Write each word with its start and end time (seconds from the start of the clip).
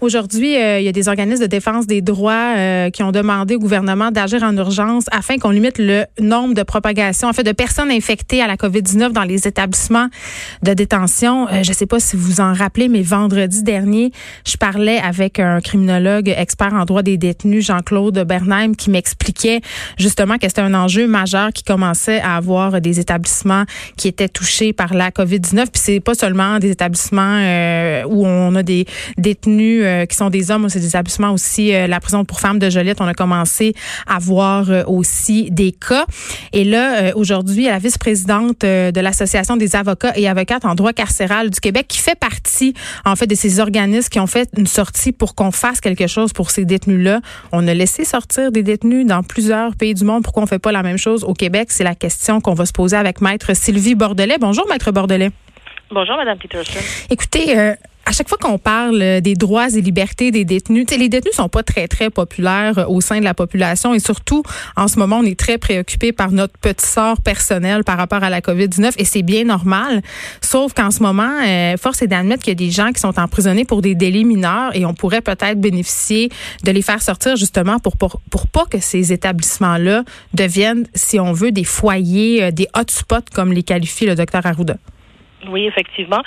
Aujourd'hui, 0.00 0.56
euh, 0.56 0.80
il 0.80 0.86
y 0.86 0.88
a 0.88 0.92
des 0.92 1.08
organismes 1.08 1.42
de 1.42 1.46
défense 1.46 1.86
des 1.86 2.00
droits 2.00 2.54
euh, 2.56 2.88
qui 2.88 3.02
ont 3.02 3.12
demandé 3.12 3.56
au 3.56 3.58
gouvernement 3.58 4.10
d'agir 4.10 4.42
en 4.42 4.56
urgence 4.56 5.04
afin 5.12 5.36
qu'on 5.36 5.50
limite 5.50 5.76
le 5.76 6.06
nombre 6.18 6.54
de 6.54 6.62
propagations, 6.62 7.28
en 7.28 7.34
fait, 7.34 7.42
de 7.42 7.52
personnes 7.52 7.90
infectées 7.90 8.40
à 8.40 8.46
la 8.46 8.56
COVID-19 8.56 9.12
dans 9.12 9.24
les 9.24 9.46
établissements 9.46 10.08
de 10.62 10.72
détention. 10.72 11.48
Euh, 11.48 11.62
je 11.62 11.68
ne 11.68 11.74
sais 11.74 11.84
pas 11.84 12.00
si 12.00 12.16
vous 12.16 12.40
en 12.40 12.54
rappelez, 12.54 12.88
mais 12.88 13.02
vendredi 13.02 13.62
dernier, 13.62 14.10
je 14.46 14.56
parlais 14.56 14.98
avec 14.98 15.38
un 15.38 15.60
criminologue 15.60 16.30
expert 16.34 16.72
en 16.72 16.86
droit 16.86 17.02
des 17.02 17.18
détenus, 17.18 17.66
Jean-Claude 17.66 18.24
Bernheim, 18.26 18.76
qui 18.76 18.88
m'expliquait 18.88 19.60
justement 19.98 20.38
que 20.38 20.48
c'était 20.48 20.62
un 20.62 20.72
enjeu 20.72 21.08
majeur 21.08 21.52
qui 21.52 21.62
commençait 21.62 22.20
à 22.20 22.36
avoir 22.36 22.80
des 22.80 23.00
établissements 23.00 23.64
qui 23.98 24.08
étaient 24.08 24.30
touchés 24.30 24.72
par 24.72 24.94
la 24.94 25.10
COVID-19. 25.10 25.64
Puis 25.64 25.70
c'est 25.74 26.00
pas 26.00 26.14
seulement 26.14 26.58
des 26.58 26.70
établissements 26.70 27.36
où 28.06 28.26
on 28.26 28.54
a 28.54 28.62
des 28.62 28.86
détenus 29.18 29.84
euh, 29.90 30.06
qui 30.06 30.16
sont 30.16 30.30
des 30.30 30.50
hommes, 30.50 30.68
c'est 30.68 30.80
des 30.80 30.88
établissements 30.88 31.32
aussi, 31.32 31.74
euh, 31.74 31.86
la 31.86 32.00
prison 32.00 32.24
pour 32.24 32.40
femmes 32.40 32.58
de 32.58 32.70
Joliette, 32.70 33.00
on 33.00 33.06
a 33.06 33.14
commencé 33.14 33.74
à 34.06 34.18
voir 34.18 34.70
euh, 34.70 34.84
aussi 34.86 35.50
des 35.50 35.72
cas. 35.72 36.06
Et 36.52 36.64
là, 36.64 37.12
aujourd'hui, 37.14 37.64
la 37.64 37.78
vice-présidente 37.78 38.60
de 38.60 39.00
l'Association 39.00 39.56
des 39.56 39.76
avocats 39.76 40.12
et 40.16 40.28
avocates 40.28 40.64
en 40.64 40.74
droit 40.74 40.92
carcéral 40.92 41.50
du 41.50 41.60
Québec, 41.60 41.86
qui 41.88 41.98
fait 41.98 42.18
partie, 42.18 42.74
en 43.04 43.16
fait, 43.16 43.26
de 43.26 43.34
ces 43.34 43.60
organismes 43.60 44.08
qui 44.08 44.20
ont 44.20 44.26
fait 44.26 44.48
une 44.56 44.66
sortie 44.66 45.12
pour 45.12 45.34
qu'on 45.34 45.50
fasse 45.50 45.80
quelque 45.80 46.06
chose 46.06 46.32
pour 46.32 46.50
ces 46.50 46.64
détenus-là. 46.64 47.20
On 47.52 47.66
a 47.66 47.74
laissé 47.74 48.04
sortir 48.04 48.52
des 48.52 48.62
détenus 48.62 49.06
dans 49.06 49.22
plusieurs 49.22 49.74
pays 49.76 49.94
du 49.94 50.04
monde. 50.04 50.22
Pourquoi 50.22 50.42
on 50.42 50.46
fait 50.46 50.58
pas 50.58 50.72
la 50.72 50.82
même 50.82 50.98
chose 50.98 51.24
au 51.24 51.34
Québec? 51.34 51.68
C'est 51.70 51.84
la 51.84 51.94
question 51.94 52.40
qu'on 52.40 52.54
va 52.54 52.66
se 52.66 52.72
poser 52.72 52.96
avec 52.96 53.20
Maître 53.20 53.54
Sylvie 53.54 53.94
Bordelais. 53.94 54.38
Bonjour, 54.40 54.66
Maître 54.68 54.92
Bordelais. 54.92 55.30
Bonjour, 55.90 56.16
Madame 56.16 56.38
Peterson. 56.38 56.78
Écoutez, 57.10 57.74
à 58.10 58.12
chaque 58.12 58.28
fois 58.28 58.38
qu'on 58.38 58.58
parle 58.58 59.00
euh, 59.00 59.20
des 59.20 59.34
droits 59.34 59.68
et 59.68 59.80
libertés 59.80 60.32
des 60.32 60.44
détenus, 60.44 60.84
les 60.90 61.08
détenus 61.08 61.36
sont 61.36 61.48
pas 61.48 61.62
très 61.62 61.86
très 61.86 62.10
populaires 62.10 62.76
euh, 62.76 62.86
au 62.88 63.00
sein 63.00 63.20
de 63.20 63.24
la 63.24 63.34
population 63.34 63.94
et 63.94 64.00
surtout 64.00 64.42
en 64.76 64.88
ce 64.88 64.98
moment 64.98 65.18
on 65.18 65.22
est 65.22 65.38
très 65.38 65.58
préoccupé 65.58 66.10
par 66.10 66.32
notre 66.32 66.58
petit 66.58 66.84
sort 66.84 67.22
personnel 67.22 67.84
par 67.84 67.96
rapport 67.96 68.24
à 68.24 68.28
la 68.28 68.40
Covid-19 68.40 68.94
et 68.98 69.04
c'est 69.04 69.22
bien 69.22 69.44
normal. 69.44 70.02
Sauf 70.40 70.74
qu'en 70.74 70.90
ce 70.90 71.04
moment, 71.04 71.30
euh, 71.46 71.76
force 71.76 72.02
est 72.02 72.08
d'admettre 72.08 72.42
qu'il 72.42 72.50
y 72.50 72.64
a 72.64 72.66
des 72.66 72.72
gens 72.72 72.90
qui 72.90 72.98
sont 72.98 73.16
emprisonnés 73.16 73.64
pour 73.64 73.80
des 73.80 73.94
délits 73.94 74.24
mineurs 74.24 74.74
et 74.74 74.84
on 74.84 74.92
pourrait 74.92 75.20
peut-être 75.20 75.60
bénéficier 75.60 76.30
de 76.64 76.72
les 76.72 76.82
faire 76.82 77.02
sortir 77.02 77.36
justement 77.36 77.78
pour 77.78 77.96
pour, 77.96 78.20
pour 78.28 78.48
pas 78.48 78.66
que 78.66 78.80
ces 78.80 79.12
établissements-là 79.12 80.02
deviennent, 80.34 80.88
si 80.96 81.20
on 81.20 81.32
veut, 81.32 81.52
des 81.52 81.64
foyers, 81.64 82.50
des 82.50 82.66
hotspots 82.74 83.30
comme 83.32 83.52
les 83.52 83.62
qualifie 83.62 84.06
le 84.06 84.16
docteur 84.16 84.44
Arruda. 84.46 84.78
Oui, 85.48 85.66
effectivement, 85.66 86.20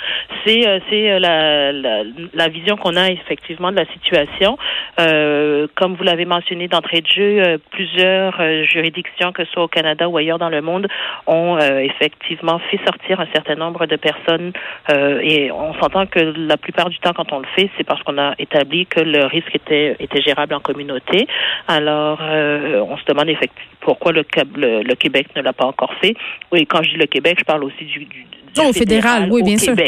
c'est 0.44 0.66
euh, 0.66 0.80
c'est 0.90 1.12
euh, 1.12 1.18
la, 1.20 1.70
la, 1.72 2.02
la, 2.32 2.48
vision 2.48 2.76
qu'on 2.76 2.96
a 2.96 3.10
effectivement 3.10 3.70
de 3.70 3.76
la 3.76 3.86
situation. 3.92 4.58
Euh, 4.98 5.68
comme 5.76 5.94
vous 5.94 6.02
l'avez 6.02 6.24
mentionné 6.24 6.66
d'entrée 6.66 7.00
de 7.00 7.06
jeu, 7.06 7.42
euh, 7.42 7.58
plusieurs 7.70 8.64
juridictions, 8.64 9.32
que 9.32 9.44
ce 9.44 9.52
soit 9.52 9.64
au 9.64 9.68
Canada 9.68 10.08
ou 10.08 10.16
ailleurs 10.16 10.38
dans 10.38 10.48
le 10.48 10.62
monde, 10.62 10.88
ont 11.26 11.58
effectivement 11.58 12.58
fait 12.70 12.80
sortir 12.84 13.20
un 13.20 13.26
certain 13.32 13.54
nombre 13.54 13.86
de 13.86 13.96
personnes. 13.96 14.52
et 14.88 15.50
on 15.52 15.74
s'entend 15.74 16.06
que 16.06 16.18
la 16.18 16.56
plupart 16.56 16.88
du 16.88 16.98
temps, 16.98 17.12
quand 17.12 17.32
on 17.32 17.38
le 17.38 17.46
fait, 17.54 17.70
c'est 17.76 17.84
parce 17.84 18.02
qu'on 18.02 18.18
a 18.18 18.34
établi 18.38 18.86
que 18.86 19.00
le 19.00 19.24
risque 19.26 19.54
était 19.54 19.96
était 20.00 20.22
gérable 20.22 20.54
en 20.54 20.60
communauté. 20.60 21.26
Alors, 21.68 22.20
on 22.20 22.96
se 22.96 23.04
demande 23.06 23.28
effectivement 23.28 23.70
pourquoi 23.80 24.12
le, 24.12 24.24
le, 24.56 24.82
le 24.82 24.94
Québec 24.94 25.28
ne 25.36 25.42
l'a 25.42 25.52
pas 25.52 25.66
encore 25.66 25.94
fait. 26.00 26.14
Oui, 26.52 26.66
quand 26.66 26.82
je 26.82 26.90
dis 26.90 26.96
le 26.96 27.06
Québec, 27.06 27.36
je 27.38 27.44
parle 27.44 27.64
aussi 27.64 27.84
du, 27.84 28.04
du 28.06 28.26
au 28.62 28.72
fédéral, 28.72 29.03
oui, 29.30 29.42
bien 29.42 29.58
sûr. 29.58 29.74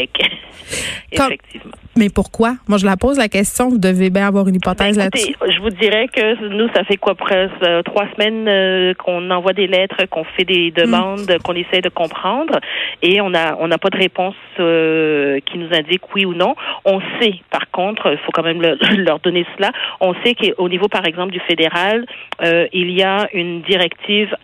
Effectivement. 1.11 1.71
Mais 1.97 2.09
pourquoi? 2.09 2.53
Moi, 2.67 2.77
je 2.77 2.85
la 2.85 2.95
pose 2.95 3.17
la 3.17 3.27
question. 3.27 3.69
Vous 3.69 3.79
devez 3.79 4.11
bien 4.11 4.27
avoir 4.27 4.47
une 4.47 4.55
hypothèse 4.55 4.97
ben, 4.97 5.05
là-dessus. 5.05 5.33
Je 5.49 5.59
vous 5.61 5.71
dirais 5.71 6.07
que 6.07 6.47
nous, 6.49 6.67
ça 6.73 6.83
fait 6.83 6.97
quoi, 6.97 7.15
presque 7.15 7.51
euh, 7.63 7.81
trois 7.81 8.05
semaines 8.13 8.47
euh, 8.47 8.93
qu'on 8.93 9.31
envoie 9.31 9.53
des 9.53 9.65
lettres, 9.65 10.05
qu'on 10.09 10.23
fait 10.23 10.45
des 10.45 10.69
demandes, 10.69 11.37
qu'on 11.43 11.53
essaie 11.53 11.81
de 11.81 11.89
comprendre, 11.89 12.59
et 13.01 13.19
on 13.19 13.33
a 13.33 13.55
on 13.59 13.67
n'a 13.67 13.79
pas 13.79 13.89
de 13.89 13.97
réponse 13.97 14.35
euh, 14.59 15.39
qui 15.45 15.57
nous 15.57 15.73
indique 15.73 16.03
oui 16.13 16.25
ou 16.25 16.35
non. 16.35 16.55
On 16.85 17.01
sait, 17.19 17.33
par 17.49 17.71
contre, 17.71 18.11
il 18.11 18.19
faut 18.19 18.31
quand 18.31 18.43
même 18.43 18.61
leur 18.97 19.19
donner 19.19 19.45
cela. 19.57 19.71
On 19.99 20.13
sait 20.23 20.35
qu'au 20.35 20.69
niveau, 20.69 20.87
par 20.87 21.05
exemple, 21.05 21.31
du 21.31 21.39
fédéral, 21.39 22.05
il 22.43 22.91
y 22.91 23.01
a 23.01 23.27
une 23.33 23.61
directive 23.61 24.35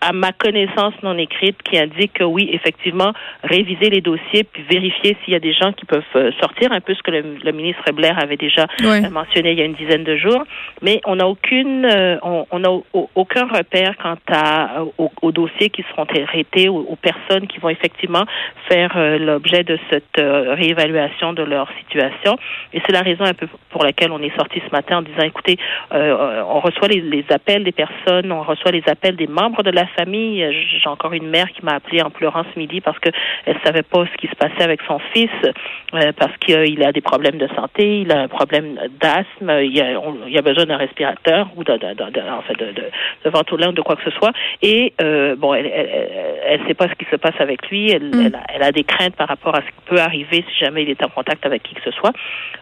à 0.00 0.12
ma 0.12 0.32
connaissance 0.32 0.94
non 1.02 1.16
écrite 1.18 1.62
qui 1.62 1.78
indique 1.78 2.14
que 2.14 2.24
oui, 2.24 2.48
effectivement, 2.52 3.12
réviser 3.42 3.90
les 3.90 4.00
dossiers 4.00 4.44
puis 4.44 4.62
vérifier 4.70 5.16
s'il 5.22 5.34
y 5.34 5.36
a 5.36 5.40
des 5.40 5.52
gens 5.52 5.72
qui 5.72 5.84
peuvent 5.84 6.02
euh, 6.16 6.30
sortir, 6.40 6.72
un 6.72 6.80
peu 6.80 6.94
ce 6.94 7.02
que 7.02 7.10
le, 7.10 7.52
ministre 7.52 7.92
Blair 7.92 8.18
avait 8.18 8.36
déjà 8.36 8.66
mentionné 9.10 9.52
il 9.52 9.58
y 9.58 9.62
a 9.62 9.64
une 9.64 9.74
dizaine 9.74 10.04
de 10.04 10.16
jours. 10.16 10.42
Mais 10.82 11.00
on 11.04 11.16
n'a 11.16 11.26
aucune, 11.26 11.84
euh, 11.84 12.16
on 12.22 12.58
n'a 12.58 12.70
aucun 13.14 13.46
repère 13.46 13.96
quant 14.02 14.16
à 14.32 14.82
aux, 14.96 15.32
dossiers 15.32 15.68
qui 15.68 15.84
seront 15.90 16.06
traités, 16.06 16.68
aux, 16.68 16.80
aux, 16.80 16.96
personnes 16.96 17.46
qui 17.46 17.58
vont 17.58 17.68
effectivement 17.68 18.24
faire 18.70 18.92
euh, 18.96 19.18
l'objet 19.18 19.64
de 19.64 19.78
cette 19.90 20.16
réévaluation 20.16 21.32
de 21.32 21.42
leur 21.42 21.68
situation. 21.78 22.36
Et 22.72 22.80
c'est 22.86 22.92
la 22.92 23.02
raison 23.02 23.24
un 23.24 23.34
peu 23.34 23.48
pour 23.70 23.84
laquelle 23.84 24.12
on 24.12 24.22
est 24.22 24.34
sorti 24.36 24.62
ce 24.66 24.70
matin 24.72 24.98
en 24.98 25.02
disant, 25.02 25.22
écoutez, 25.22 25.58
on 25.90 26.60
reçoit 26.60 26.88
les, 26.88 27.00
les 27.00 27.24
appels 27.30 27.64
des 27.64 27.72
personnes, 27.72 28.32
on 28.32 28.42
reçoit 28.42 28.70
les 28.70 28.82
appels 28.86 29.16
des 29.16 29.26
membres 29.26 29.62
de 29.62 29.70
la 29.70 29.86
famille. 29.96 30.46
J'ai 30.52 30.88
encore 30.88 31.12
une 31.12 31.28
mère 31.28 31.50
qui 31.52 31.64
m'a 31.64 31.74
appelé 31.74 32.02
en 32.02 32.10
pleurant 32.10 32.44
ce 32.52 32.58
midi 32.58 32.80
parce 32.80 32.98
qu'elle 32.98 33.56
savait 33.64 33.82
pas 33.82 34.04
ce 34.06 34.16
qui 34.16 34.26
se 34.28 34.36
passait 34.36 34.62
avec 34.62 34.80
son 34.86 34.98
fils, 35.12 35.30
euh, 35.44 36.12
parce 36.18 36.36
qu'il 36.38 36.82
a 36.82 36.92
des 36.92 37.00
problèmes 37.00 37.38
de 37.38 37.48
santé, 37.48 38.00
il 38.00 38.12
a 38.12 38.20
un 38.20 38.28
problème 38.28 38.78
d'asthme, 39.00 39.50
il, 39.62 39.80
a, 39.80 40.38
a 40.38 40.42
besoin 40.42 40.66
d'un 40.66 40.76
respirateur 40.76 41.48
ou 41.56 41.64
de, 41.64 41.72
de, 41.72 41.94
de, 41.94 42.20
en 42.30 42.42
fait 42.42 42.58
de, 42.58 42.72
de, 42.72 42.84
de 43.24 43.30
ventolin 43.30 43.68
ou 43.68 43.72
de 43.72 43.82
quoi 43.82 43.96
que 43.96 44.04
ce 44.04 44.16
soit. 44.16 44.32
Et 44.62 44.92
euh, 45.00 45.36
bon, 45.36 45.54
elle, 45.54 45.66
elle, 45.66 46.60
sait 46.66 46.74
pas 46.74 46.88
ce 46.88 46.94
qui 46.94 47.06
se 47.10 47.16
passe 47.16 47.38
avec 47.38 47.68
lui. 47.70 47.90
Elle, 47.90 48.10
mm. 48.10 48.34
a, 48.34 48.54
elle 48.54 48.62
a 48.62 48.72
des 48.72 48.84
craintes 48.84 49.16
par 49.16 49.28
rapport 49.28 49.54
à 49.54 49.60
ce 49.60 49.66
qui 49.66 49.84
peut 49.86 50.00
arriver 50.00 50.44
si 50.50 50.64
jamais 50.64 50.82
il 50.82 50.90
est 50.90 51.04
en 51.04 51.08
contact 51.08 51.44
avec 51.46 51.62
qui 51.62 51.74
que 51.74 51.82
ce 51.84 51.90
soit. 51.92 52.12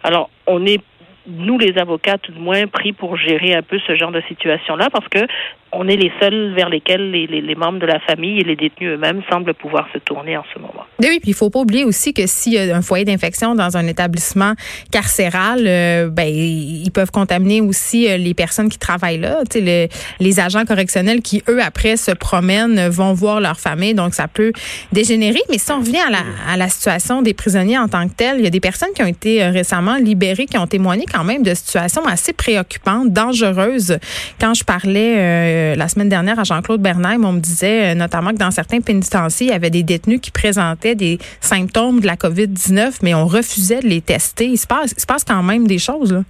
Alors, 0.02 0.30
on 0.46 0.64
est 0.66 0.80
nous, 1.28 1.58
les 1.58 1.78
avocats, 1.78 2.18
tout 2.18 2.32
de 2.32 2.38
moins, 2.38 2.66
pris 2.66 2.92
pour 2.92 3.16
gérer 3.16 3.54
un 3.54 3.62
peu 3.62 3.78
ce 3.86 3.94
genre 3.94 4.10
de 4.10 4.20
situation-là, 4.22 4.88
parce 4.90 5.08
que 5.08 5.26
on 5.72 5.86
est 5.86 5.96
les 5.96 6.12
seuls 6.20 6.54
vers 6.54 6.68
lesquels 6.68 7.10
les, 7.10 7.26
les, 7.26 7.40
les, 7.40 7.54
membres 7.54 7.78
de 7.78 7.86
la 7.86 8.00
famille 8.00 8.40
et 8.40 8.44
les 8.44 8.56
détenus 8.56 8.94
eux-mêmes 8.94 9.22
semblent 9.30 9.54
pouvoir 9.54 9.86
se 9.92 9.98
tourner 9.98 10.36
en 10.36 10.44
ce 10.54 10.58
moment. 10.58 10.86
Oui, 11.00 11.18
puis 11.20 11.30
il 11.30 11.34
faut 11.34 11.50
pas 11.50 11.60
oublier 11.60 11.84
aussi 11.84 12.12
que 12.12 12.26
s'il 12.26 12.54
y 12.54 12.58
a 12.58 12.76
un 12.76 12.82
foyer 12.82 13.04
d'infection 13.04 13.54
dans 13.54 13.76
un 13.76 13.86
établissement 13.86 14.54
carcéral, 14.90 15.64
euh, 15.66 16.08
ben 16.08 16.26
ils 16.26 16.90
peuvent 16.90 17.12
contaminer 17.12 17.60
aussi 17.60 18.08
euh, 18.08 18.16
les 18.16 18.34
personnes 18.34 18.68
qui 18.68 18.78
travaillent 18.78 19.20
là. 19.20 19.42
Tu 19.48 19.60
sais, 19.60 19.88
les 20.18 20.40
agents 20.40 20.64
correctionnels 20.64 21.22
qui 21.22 21.42
eux 21.48 21.62
après 21.62 21.96
se 21.96 22.10
promènent, 22.10 22.88
vont 22.88 23.12
voir 23.12 23.40
leur 23.40 23.60
famille, 23.60 23.94
donc 23.94 24.14
ça 24.14 24.26
peut 24.26 24.52
dégénérer. 24.92 25.40
Mais 25.50 25.58
si 25.58 25.70
on 25.70 25.80
revient 25.80 25.98
à 26.06 26.10
la, 26.10 26.24
à 26.48 26.56
la 26.56 26.68
situation 26.68 27.22
des 27.22 27.34
prisonniers 27.34 27.78
en 27.78 27.88
tant 27.88 28.08
que 28.08 28.14
tels, 28.14 28.38
il 28.38 28.44
y 28.44 28.46
a 28.46 28.50
des 28.50 28.60
personnes 28.60 28.90
qui 28.94 29.02
ont 29.02 29.06
été 29.06 29.42
euh, 29.42 29.50
récemment 29.50 29.96
libérées, 29.96 30.46
qui 30.46 30.58
ont 30.58 30.66
témoigné 30.66 31.04
quand 31.12 31.24
même 31.24 31.42
de 31.42 31.54
situations 31.54 32.04
assez 32.06 32.32
préoccupantes, 32.32 33.12
dangereuses. 33.12 33.98
Quand 34.40 34.54
je 34.54 34.64
parlais 34.64 35.14
euh, 35.16 35.74
la 35.76 35.88
semaine 35.88 36.08
dernière 36.08 36.38
à 36.38 36.44
Jean-Claude 36.44 36.80
Bernheim, 36.80 37.24
on 37.24 37.32
me 37.32 37.40
disait 37.40 37.92
euh, 37.92 37.94
notamment 37.94 38.30
que 38.30 38.38
dans 38.38 38.50
certains 38.50 38.80
pénitenciers, 38.80 39.46
il 39.46 39.50
y 39.50 39.54
avait 39.54 39.70
des 39.70 39.82
détenus 39.82 40.20
qui 40.20 40.30
présentaient 40.30 40.87
des 40.94 41.18
symptômes 41.40 42.00
de 42.00 42.06
la 42.06 42.16
COVID-19, 42.16 42.98
mais 43.02 43.14
on 43.14 43.26
refusait 43.26 43.80
de 43.80 43.88
les 43.88 44.00
tester. 44.00 44.46
Il 44.46 44.58
se 44.58 44.66
passe, 44.66 45.24
quand 45.26 45.42
même 45.42 45.66
des 45.66 45.78
choses. 45.78 46.22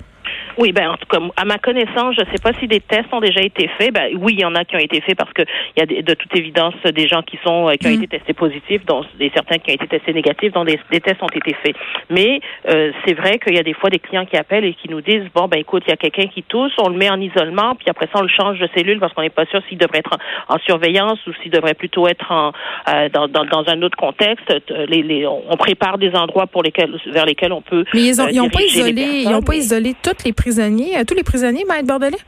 Oui, 0.58 0.72
ben 0.72 0.90
en 0.90 0.96
tout 0.96 1.06
cas, 1.08 1.18
à 1.36 1.44
ma 1.44 1.58
connaissance, 1.58 2.16
je 2.16 2.22
ne 2.22 2.26
sais 2.26 2.42
pas 2.42 2.52
si 2.58 2.66
des 2.66 2.80
tests 2.80 3.12
ont 3.12 3.20
déjà 3.20 3.40
été 3.40 3.70
faits. 3.78 3.94
Ben 3.94 4.10
oui, 4.18 4.34
il 4.34 4.40
y 4.40 4.44
en 4.44 4.56
a 4.56 4.64
qui 4.64 4.74
ont 4.74 4.80
été 4.80 5.00
faits 5.00 5.16
parce 5.16 5.32
que 5.32 5.42
il 5.76 5.80
y 5.80 5.82
a 5.98 6.02
de, 6.02 6.14
toute 6.14 6.34
évidence 6.34 6.74
des 6.92 7.06
gens 7.06 7.22
qui 7.22 7.38
sont 7.44 7.68
euh, 7.68 7.74
qui 7.74 7.86
ont 7.86 7.90
mm. 7.90 8.02
été 8.02 8.18
testés 8.18 8.32
positifs, 8.32 8.84
dont 8.84 9.04
des 9.20 9.30
certains 9.32 9.58
qui 9.58 9.70
ont 9.70 9.74
été 9.74 9.86
testés 9.86 10.12
négatifs, 10.12 10.52
dont 10.52 10.64
des, 10.64 10.80
tests 11.00 11.22
ont 11.22 11.28
été 11.28 11.54
faits. 11.62 11.76
Mais 12.10 12.40
euh, 12.68 12.90
c'est 13.06 13.14
vrai 13.14 13.38
qu'il 13.38 13.54
y 13.54 13.58
a 13.60 13.62
des 13.62 13.72
fois 13.72 13.88
des 13.88 14.00
clients 14.00 14.26
qui 14.26 14.36
appellent 14.36 14.64
et 14.64 14.74
qui 14.74 14.88
nous 14.88 15.00
disent 15.00 15.22
bon 15.32 15.46
ben 15.46 15.60
écoute, 15.60 15.84
il 15.86 15.90
y 15.90 15.92
a 15.92 15.96
quelqu'un 15.96 16.26
qui 16.26 16.42
tousse, 16.42 16.72
on 16.78 16.88
le 16.88 16.96
met 16.96 17.08
en 17.08 17.20
isolement, 17.20 17.76
puis 17.76 17.86
après 17.88 18.06
ça 18.12 18.18
on 18.18 18.22
le 18.22 18.28
change 18.28 18.58
de 18.58 18.68
cellule 18.74 18.98
parce 18.98 19.12
qu'on 19.12 19.22
n'est 19.22 19.30
pas 19.30 19.46
sûr 19.46 19.62
s'il 19.68 19.78
devrait 19.78 19.98
être 19.98 20.18
en, 20.48 20.58
surveillance 20.66 21.24
ou 21.28 21.30
s'il 21.40 21.52
devrait 21.52 21.74
plutôt 21.74 22.08
être 22.08 22.32
en 22.32 22.52
euh, 22.88 23.08
dans, 23.10 23.28
dans, 23.28 23.44
dans, 23.44 23.64
un 23.68 23.80
autre 23.82 23.96
contexte. 23.96 24.52
Les, 24.88 25.02
les, 25.02 25.24
on 25.26 25.56
prépare 25.56 25.98
des 25.98 26.14
endroits 26.14 26.48
pour 26.48 26.64
lesquels 26.64 26.98
vers 27.12 27.26
lesquels 27.26 27.52
on 27.52 27.62
peut. 27.62 27.84
Mais 27.94 28.06
ils 28.06 28.36
n'ont 28.36 28.50
pas 28.50 28.62
isolé, 28.62 29.22
ils 29.24 29.28
ont 29.28 29.42
pas 29.42 29.54
isolé 29.54 29.94
toutes 30.02 30.24
les 30.24 30.32
prisonniers, 30.48 31.04
tous 31.06 31.14
les 31.14 31.24
prisonniers, 31.24 31.64
Maître 31.68 31.86
Bordelais? 31.86 32.24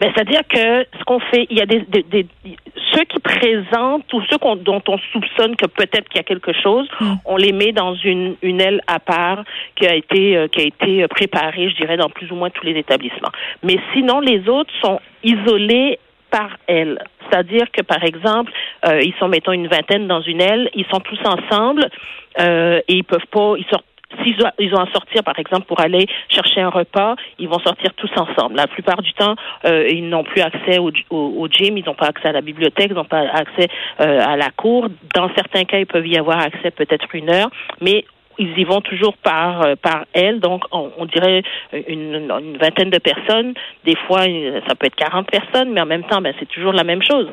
Ben, 0.00 0.10
c'est-à-dire 0.14 0.42
que 0.48 0.86
ce 0.98 1.04
qu'on 1.04 1.20
fait, 1.20 1.46
il 1.50 1.58
y 1.58 1.60
a 1.60 1.66
des, 1.66 1.80
des, 1.80 2.26
ceux 2.92 3.04
qui 3.04 3.20
présentent 3.20 4.12
ou 4.12 4.22
ceux 4.30 4.38
dont 4.62 4.82
on 4.88 4.98
soupçonne 5.12 5.56
que 5.56 5.66
peut-être 5.66 6.08
qu'il 6.08 6.18
y 6.18 6.20
a 6.20 6.24
quelque 6.24 6.52
chose, 6.52 6.88
hmm. 7.00 7.14
on 7.24 7.36
les 7.36 7.52
met 7.52 7.72
dans 7.72 7.94
une, 7.94 8.36
une 8.42 8.60
aile 8.60 8.80
à 8.86 8.98
part 8.98 9.44
qui 9.76 9.86
a 9.86 9.94
été 9.94 10.36
euh, 10.36 10.48
qui 10.48 10.60
a 10.60 10.64
été 10.64 11.08
préparée, 11.08 11.70
je 11.70 11.76
dirais, 11.76 11.96
dans 11.96 12.08
plus 12.08 12.30
ou 12.30 12.34
moins 12.34 12.50
tous 12.50 12.64
les 12.64 12.76
établissements. 12.78 13.32
Mais 13.62 13.78
sinon, 13.92 14.20
les 14.20 14.48
autres 14.48 14.72
sont 14.82 15.00
isolés 15.22 15.98
par 16.30 16.50
aile. 16.68 17.02
C'est-à-dire 17.24 17.70
que, 17.72 17.82
par 17.82 18.02
exemple, 18.04 18.52
euh, 18.86 19.00
ils 19.02 19.14
sont, 19.18 19.28
mettons, 19.28 19.52
une 19.52 19.68
vingtaine 19.68 20.06
dans 20.06 20.22
une 20.22 20.40
aile, 20.40 20.70
ils 20.74 20.86
sont 20.86 21.00
tous 21.00 21.20
ensemble 21.24 21.88
euh, 22.40 22.80
et 22.88 22.94
ils 22.94 23.04
peuvent 23.04 23.26
pas, 23.30 23.54
ils 23.58 23.66
sortent 23.70 23.84
S'ils 24.22 24.42
ont, 24.44 24.50
ils 24.58 24.74
ont 24.74 24.80
à 24.80 24.90
sortir, 24.92 25.22
par 25.22 25.38
exemple, 25.38 25.66
pour 25.66 25.80
aller 25.80 26.06
chercher 26.28 26.60
un 26.60 26.68
repas, 26.68 27.14
ils 27.38 27.48
vont 27.48 27.60
sortir 27.60 27.92
tous 27.94 28.10
ensemble. 28.16 28.56
La 28.56 28.66
plupart 28.66 29.02
du 29.02 29.12
temps, 29.12 29.36
euh, 29.64 29.88
ils 29.88 30.08
n'ont 30.08 30.24
plus 30.24 30.40
accès 30.40 30.78
au, 30.78 30.90
au, 31.10 31.48
gym, 31.48 31.78
ils 31.78 31.84
n'ont 31.84 31.94
pas 31.94 32.06
accès 32.06 32.28
à 32.28 32.32
la 32.32 32.40
bibliothèque, 32.40 32.88
ils 32.90 32.96
n'ont 32.96 33.04
pas 33.04 33.20
accès 33.20 33.68
euh, 34.00 34.20
à 34.20 34.36
la 34.36 34.50
cour. 34.50 34.88
Dans 35.14 35.32
certains 35.34 35.64
cas, 35.64 35.78
ils 35.78 35.86
peuvent 35.86 36.06
y 36.06 36.18
avoir 36.18 36.40
accès 36.40 36.70
peut-être 36.70 37.14
une 37.14 37.30
heure, 37.30 37.50
mais 37.80 38.04
ils 38.38 38.58
y 38.58 38.64
vont 38.64 38.80
toujours 38.80 39.16
par 39.16 39.62
euh, 39.62 39.74
par 39.76 40.06
elle, 40.12 40.40
donc 40.40 40.64
on, 40.72 40.90
on 40.98 41.04
dirait 41.04 41.42
une, 41.72 42.30
une, 42.40 42.56
vingtaine 42.56 42.90
de 42.90 42.98
personnes. 42.98 43.54
Des 43.84 43.96
fois, 44.06 44.22
ça 44.66 44.74
peut 44.74 44.86
être 44.86 44.96
40 44.96 45.30
personnes, 45.30 45.70
mais 45.70 45.80
en 45.80 45.86
même 45.86 46.04
temps, 46.04 46.20
ben, 46.20 46.34
c'est 46.38 46.48
toujours 46.48 46.72
la 46.72 46.84
même 46.84 47.02
chose. 47.02 47.28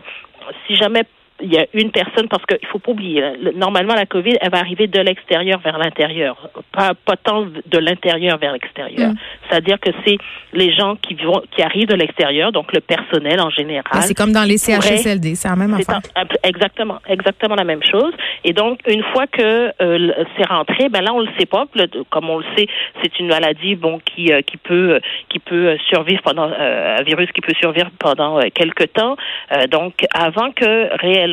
Si 0.68 0.76
jamais 0.76 1.04
il 1.40 1.54
y 1.54 1.58
a 1.58 1.66
une 1.74 1.92
personne 1.92 2.28
parce 2.28 2.44
qu'il 2.46 2.66
faut 2.68 2.80
pas 2.80 2.92
oublier. 2.92 3.24
Normalement, 3.56 3.94
la 3.94 4.06
COVID, 4.06 4.38
elle 4.42 4.50
va 4.50 4.58
arriver 4.58 4.88
de 4.88 5.00
l'extérieur 5.00 5.60
vers 5.60 5.78
l'intérieur, 5.78 6.50
pas 6.72 6.94
pas 6.94 7.16
tant 7.16 7.46
de 7.46 7.78
l'intérieur 7.78 8.38
vers 8.38 8.54
l'extérieur. 8.54 9.12
Mm. 9.12 9.16
C'est-à-dire 9.48 9.80
que 9.80 9.92
c'est 10.06 10.18
les 10.54 10.74
gens 10.74 10.96
qui 10.96 11.14
vont 11.16 11.44
qui 11.56 11.62
arrivent 11.62 11.88
de 11.88 11.96
l'extérieur, 11.96 12.52
donc 12.52 12.74
le 12.74 12.82
personnel 12.82 13.40
en 13.40 13.50
général. 13.50 14.02
C'est 14.02 14.16
comme 14.16 14.32
dans 14.32 14.44
les 14.44 14.58
CHSLD, 14.58 15.36
c'est 15.36 15.48
la 15.48 15.56
même 15.56 15.74
affaire. 15.74 16.02
exactement, 16.44 17.00
exactement 17.08 17.56
la 17.56 17.64
même 17.64 17.84
chose. 17.84 18.14
Et 18.44 18.54
donc 18.54 18.80
une 18.88 19.04
fois 19.14 19.28
que 19.28 19.72
euh, 19.82 20.12
c'est 20.38 20.48
rentré, 20.48 20.90
ben 20.90 21.02
là 21.02 21.14
on 21.14 21.22
le 21.22 21.30
sait 21.38 21.46
pas. 21.46 21.66
Comme 22.10 22.30
on 22.30 22.40
le 22.40 22.46
sait, 22.56 22.68
c'est 23.04 23.20
une 23.20 23.28
maladie 23.28 23.76
bon 23.76 24.00
qui 24.00 24.34
euh, 24.34 24.42
qui 24.42 24.58
peut 24.58 25.00
qui 25.30 25.40
peut 25.40 25.78
survivre 25.88 26.22
pendant 26.24 26.50
euh, 26.50 26.98
un 27.00 27.04
virus 27.04 27.32
qui 27.32 27.42
peut 27.42 27.54
survivre 27.60 27.92
pendant 28.00 28.40
quelques 28.56 28.92
temps. 28.94 29.16
donc 29.70 30.06
avant 30.14 30.52
que 30.52 30.96
réellement 31.00 31.27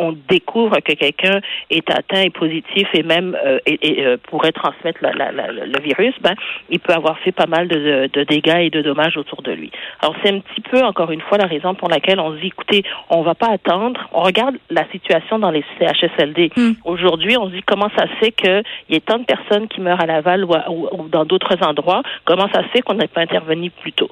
on 0.00 0.16
découvre 0.28 0.76
que 0.80 0.94
quelqu'un 0.94 1.40
est 1.70 1.88
atteint 1.90 2.22
et 2.22 2.30
positif 2.30 2.88
et 2.94 3.02
même 3.02 3.36
euh, 3.44 3.58
et, 3.66 4.04
euh, 4.04 4.16
pourrait 4.28 4.52
transmettre 4.52 5.00
le 5.02 5.82
virus, 5.82 6.14
ben, 6.22 6.34
il 6.70 6.80
peut 6.80 6.94
avoir 6.94 7.18
fait 7.18 7.32
pas 7.32 7.46
mal 7.46 7.68
de, 7.68 8.08
dégâts 8.24 8.62
et 8.62 8.70
de 8.70 8.80
dommages 8.80 9.16
autour 9.16 9.42
de 9.42 9.52
lui. 9.52 9.70
Alors 10.00 10.16
c'est 10.22 10.32
un 10.32 10.40
petit 10.40 10.62
peu, 10.62 10.82
encore 10.82 11.10
une 11.10 11.20
fois, 11.20 11.38
la 11.38 11.46
raison 11.46 11.74
pour 11.74 11.88
laquelle 11.88 12.18
on 12.18 12.34
se 12.34 12.40
dit, 12.40 12.48
écoutez, 12.48 12.82
on 13.10 13.22
va 13.22 13.34
pas 13.34 13.50
attendre. 13.50 14.08
On 14.12 14.22
regarde 14.22 14.56
la 14.70 14.88
situation 14.90 15.38
dans 15.38 15.50
les 15.50 15.64
CHSLD. 15.78 16.50
Hmm. 16.56 16.72
Aujourd'hui, 16.84 17.36
on 17.36 17.48
se 17.48 17.54
dit 17.54 17.62
comment 17.62 17.90
ça 17.96 18.06
se 18.06 18.14
fait 18.24 18.32
qu'il 18.32 18.62
y 18.88 18.96
ait 18.96 19.00
tant 19.00 19.18
de 19.18 19.24
personnes 19.24 19.68
qui 19.68 19.80
meurent 19.80 20.00
à 20.00 20.06
Laval 20.06 20.44
ou, 20.44 20.54
ou 20.92 21.08
dans 21.08 21.26
d'autres 21.26 21.56
endroits? 21.62 22.02
Comment 22.24 22.48
ça 22.52 22.62
se 22.62 22.68
fait 22.68 22.80
qu'on 22.80 22.94
n'ait 22.94 23.08
pas 23.08 23.20
intervenu 23.20 23.70
plus 23.70 23.92
tôt? 23.92 24.10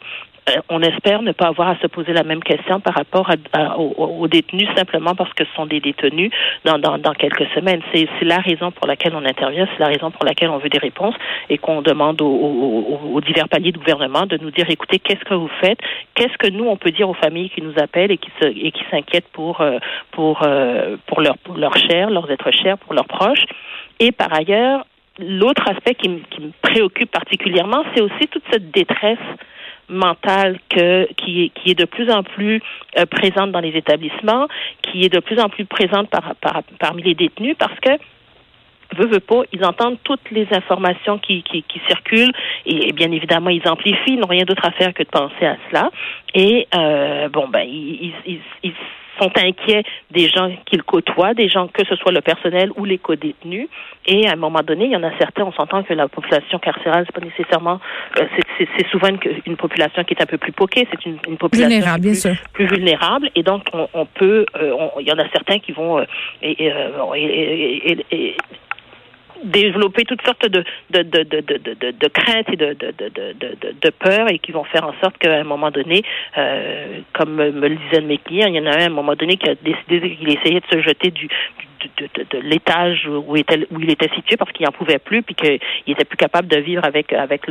Euh, 0.48 0.60
on 0.68 0.82
espère 0.82 1.22
ne 1.22 1.32
pas 1.32 1.48
avoir 1.48 1.68
à 1.68 1.76
se 1.76 1.86
poser 1.86 2.12
la 2.12 2.22
même 2.22 2.42
question 2.42 2.80
par 2.80 2.94
rapport 2.94 3.30
aux, 3.78 4.28
détenus 4.28 4.68
simplement 4.76 5.14
parce 5.14 5.32
que 5.32 5.44
ce 5.44 5.54
sont 5.54 5.66
des 5.66 5.80
détenus 5.80 6.30
dans, 6.64 7.14
quelques 7.14 7.46
semaines. 7.54 7.80
C'est 7.92 8.08
la 8.22 8.38
raison 8.38 8.70
pour 8.70 8.86
laquelle 8.86 9.14
on 9.14 9.24
intervient, 9.24 9.66
c'est 9.72 9.82
la 9.82 9.88
raison 9.88 10.10
pour 10.10 10.24
laquelle 10.24 10.50
on 10.50 10.58
veut 10.58 10.68
des 10.68 10.78
réponses 10.78 11.14
et 11.48 11.58
qu'on 11.58 11.82
demande 11.82 12.20
aux, 12.22 13.20
divers 13.24 13.48
paliers 13.48 13.72
de 13.72 13.78
gouvernement 13.78 14.26
de 14.26 14.36
nous 14.36 14.50
dire 14.50 14.66
écoutez, 14.68 14.98
qu'est-ce 14.98 15.24
que 15.24 15.34
vous 15.34 15.50
faites? 15.60 15.78
Qu'est-ce 16.14 16.36
que 16.38 16.50
nous 16.50 16.64
on 16.64 16.76
peut 16.76 16.90
dire 16.90 17.08
aux 17.08 17.14
familles 17.14 17.50
qui 17.50 17.62
nous 17.62 17.74
appellent 17.78 18.12
et 18.12 18.18
qui 18.18 18.84
s'inquiètent 18.90 19.28
pour 19.32 19.60
euh, 19.60 19.78
pour 20.12 20.42
euh, 20.46 20.96
pour 21.06 21.20
leur 21.20 21.38
pour 21.38 21.56
leurs 21.56 21.76
chers, 21.76 22.10
leurs 22.10 22.30
êtres 22.30 22.50
chers, 22.52 22.78
pour 22.78 22.94
leurs 22.94 23.06
proches? 23.06 23.44
Et 24.00 24.12
par 24.12 24.32
ailleurs, 24.32 24.84
l'autre 25.18 25.68
aspect 25.68 25.94
qui 25.94 26.08
me 26.08 26.20
préoccupe 26.62 27.10
particulièrement, 27.10 27.84
c'est 27.94 28.02
aussi 28.02 28.28
toute 28.30 28.44
cette 28.50 28.70
détresse 28.70 29.18
mentale 29.88 30.58
qui, 30.69 31.52
est, 31.67 31.79
de 31.79 31.85
plus 31.85 32.11
en 32.11 32.23
plus 32.23 32.62
euh, 32.99 33.06
présente 33.06 33.52
dans 33.52 33.61
les 33.61 33.76
établissements, 33.76 34.49
qui 34.82 35.05
est 35.05 35.12
de 35.12 35.20
plus 35.20 35.40
en 35.40 35.49
plus 35.49 35.64
présente 35.64 36.11
par, 36.11 36.35
par, 36.37 36.62
parmi 36.79 37.02
les 37.02 37.14
détenus 37.14 37.56
parce 37.58 37.79
que 37.81 37.90
veut, 38.96 39.06
veut 39.06 39.20
pas, 39.20 39.43
ils 39.52 39.64
entendent 39.64 39.99
toutes 40.02 40.31
les 40.31 40.46
informations 40.52 41.19
qui, 41.19 41.44
circulent 41.87 42.32
et, 42.67 42.93
bien 42.93 43.11
évidemment 43.12 43.50
ils 43.50 43.67
amplifient, 43.69 44.14
ils 44.14 44.20
n'ont 44.20 44.29
rien 44.29 44.44
d'autre 44.44 44.64
à 44.64 44.73
faire 44.73 44.93
que 44.94 45.02
de 45.02 45.08
penser 45.08 45.46
à 45.46 45.56
cela. 45.69 45.90
Et 46.35 46.67
euh, 46.75 47.29
bon 47.29 47.49
ben 47.49 47.67
ils 47.67 48.12
sont 49.18 49.30
inquiets 49.36 49.84
des 50.10 50.28
gens 50.28 50.50
qu'ils 50.66 50.82
côtoient, 50.82 51.34
des 51.34 51.48
gens 51.48 51.68
que 51.68 51.84
ce 51.84 51.96
soit 51.96 52.12
le 52.12 52.20
personnel 52.20 52.70
ou 52.76 52.84
les 52.84 52.98
co-détenus. 52.98 53.68
Et 54.06 54.26
à 54.26 54.32
un 54.32 54.36
moment 54.36 54.62
donné, 54.62 54.86
il 54.86 54.92
y 54.92 54.96
en 54.96 55.02
a 55.02 55.16
certains, 55.18 55.44
on 55.44 55.52
s'entend 55.52 55.82
que 55.82 55.94
la 55.94 56.08
population 56.08 56.58
carcérale, 56.58 57.04
c'est 57.06 57.20
pas 57.20 57.26
nécessairement, 57.26 57.80
euh, 58.18 58.26
c'est 58.58 58.88
souvent 58.88 59.08
une, 59.08 59.56
population 59.56 60.04
qui 60.04 60.14
est 60.14 60.22
un 60.22 60.26
peu 60.26 60.38
plus 60.38 60.52
poquée, 60.52 60.86
c'est 60.90 61.04
une, 61.04 61.18
une, 61.26 61.36
population 61.36 61.68
vulnérable, 61.68 62.02
plus, 62.02 62.22
bien 62.22 62.34
sûr. 62.34 62.48
plus 62.52 62.66
vulnérable. 62.66 63.30
Et 63.34 63.42
donc, 63.42 63.64
on, 63.72 63.88
on 63.92 64.06
peut, 64.06 64.46
euh, 64.56 64.76
il 65.00 65.06
y 65.06 65.12
en 65.12 65.18
a 65.18 65.28
certains 65.30 65.58
qui 65.58 65.72
vont 65.72 65.98
euh, 65.98 66.04
et, 66.42 66.72
et, 67.16 68.06
et, 68.10 68.36
développer 69.44 70.05
toutes 70.05 70.23
sortes 70.25 70.46
de, 70.49 70.64
de, 70.90 71.02
de, 71.02 71.23
de, 71.23 71.40
de, 71.90 72.08
craintes 72.08 72.49
et 72.52 72.56
de, 72.56 72.75
de, 72.75 73.90
peurs 73.90 74.31
et 74.31 74.38
qui 74.38 74.52
vont 74.52 74.64
faire 74.64 74.85
en 74.85 74.94
sorte 75.02 75.19
qu'à 75.19 75.40
un 75.40 75.44
moment 75.44 75.70
donné, 75.70 76.02
euh, 76.37 77.00
comme 77.12 77.35
me 77.35 77.69
le 77.69 77.76
disaient 77.76 78.00
mes 78.00 78.19
clients, 78.19 78.49
il 78.49 78.56
y 78.56 78.61
en 78.61 78.67
a 78.67 78.76
un 78.76 78.79
à 78.79 78.87
un 78.87 78.90
moment 78.90 79.14
donné 79.14 79.37
qui 79.37 79.49
a 79.49 79.55
décidé 79.55 80.17
qu'il 80.17 80.31
essayait 80.31 80.61
de 80.61 80.67
se 80.70 80.82
jeter 80.82 81.11
du, 81.11 81.29
de, 81.98 82.04
de, 82.04 82.26
de 82.30 82.38
l'étage 82.42 83.08
où, 83.08 83.36
était, 83.36 83.66
où 83.70 83.80
il 83.80 83.90
était 83.90 84.10
situé 84.14 84.36
parce 84.36 84.52
qu'il 84.52 84.66
n'en 84.66 84.72
pouvait 84.72 84.98
plus 84.98 85.22
puis 85.22 85.34
qu'il 85.34 85.58
était 85.86 86.04
plus 86.04 86.16
capable 86.16 86.48
de 86.48 86.58
vivre 86.58 86.84
avec 86.84 87.12
avec 87.12 87.42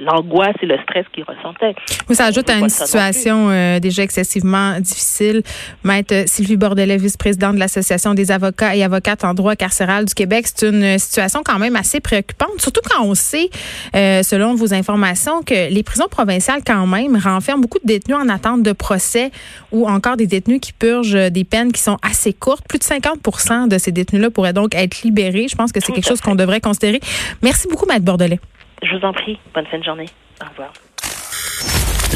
l'angoisse 0.00 0.56
et 0.62 0.66
le 0.66 0.78
stress 0.82 1.06
qu'il 1.12 1.24
ressentait. 1.24 1.74
Oui, 2.08 2.14
ça 2.14 2.26
ajoute 2.26 2.48
à 2.50 2.58
une 2.58 2.68
situation 2.68 3.50
euh, 3.50 3.78
déjà 3.80 4.02
excessivement 4.02 4.78
difficile. 4.80 5.42
Maître 5.84 6.24
Sylvie 6.26 6.56
Bordelais, 6.56 6.96
vice-présidente 6.96 7.54
de 7.54 7.60
l'Association 7.60 8.14
des 8.14 8.30
avocats 8.30 8.74
et 8.74 8.82
avocates 8.82 9.24
en 9.24 9.34
droit 9.34 9.56
carcéral 9.56 10.04
du 10.04 10.14
Québec, 10.14 10.46
c'est 10.46 10.68
une 10.68 10.98
situation 10.98 11.42
quand 11.44 11.58
même 11.58 11.76
assez 11.76 12.00
préoccupante, 12.00 12.60
surtout 12.60 12.80
quand 12.88 13.04
on 13.04 13.14
sait, 13.14 13.50
euh, 13.94 14.22
selon 14.22 14.54
vos 14.54 14.72
informations, 14.74 15.42
que 15.42 15.70
les 15.72 15.82
prisons 15.82 16.08
provinciales 16.08 16.62
quand 16.66 16.86
même 16.86 17.16
renferment 17.16 17.62
beaucoup 17.62 17.78
de 17.78 17.86
détenus 17.86 18.16
en 18.16 18.28
attente 18.28 18.62
de 18.62 18.72
procès 18.72 19.30
ou 19.72 19.88
encore 19.88 20.16
des 20.16 20.26
détenus 20.26 20.60
qui 20.60 20.72
purgent 20.72 21.30
des 21.30 21.44
peines 21.44 21.72
qui 21.72 21.82
sont 21.82 21.98
assez 22.02 22.32
courtes, 22.32 22.64
plus 22.68 22.78
de 22.78 22.84
50 22.90 23.68
de 23.68 23.78
ces 23.78 23.92
détenus-là 23.92 24.30
pourraient 24.30 24.52
donc 24.52 24.74
être 24.74 25.02
libérés. 25.02 25.46
Je 25.48 25.54
pense 25.54 25.70
que 25.70 25.78
c'est 25.80 25.92
quelque 25.92 26.08
chose 26.08 26.20
qu'on 26.20 26.34
devrait 26.34 26.60
considérer. 26.60 27.00
Merci 27.40 27.68
beaucoup, 27.68 27.86
Maître 27.86 28.04
Bordelais. 28.04 28.40
Je 28.82 28.96
vous 28.96 29.04
en 29.04 29.12
prie. 29.12 29.38
Bonne 29.54 29.66
fin 29.66 29.78
de 29.78 29.84
journée. 29.84 30.06
Au 30.42 30.48
revoir. 30.50 30.72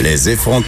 Les 0.03 0.29
effrontés. 0.31 0.63